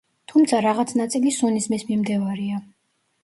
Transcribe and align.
თუმცა 0.31 0.61
რაღაც 0.65 0.93
ნაწილი 1.01 1.33
სუნიზმის 1.37 1.87
მიმდევარია. 1.91 2.63